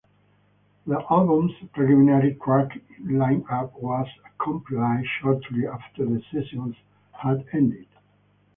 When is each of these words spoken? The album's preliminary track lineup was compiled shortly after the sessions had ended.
The 0.87 0.99
album's 1.11 1.51
preliminary 1.73 2.33
track 2.43 2.69
lineup 3.03 3.79
was 3.79 4.07
compiled 4.43 5.05
shortly 5.21 5.67
after 5.67 6.05
the 6.05 6.23
sessions 6.33 6.75
had 7.11 7.45
ended. 7.53 7.85